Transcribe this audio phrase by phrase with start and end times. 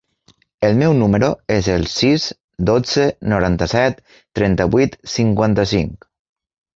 [0.67, 2.25] El meu número es el sis,
[2.69, 4.01] dotze, noranta-set,
[4.41, 6.09] trenta-vuit, cinquanta-cinc.